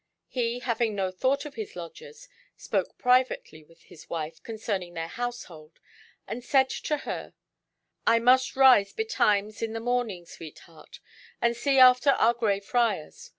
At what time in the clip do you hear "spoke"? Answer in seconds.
2.57-2.97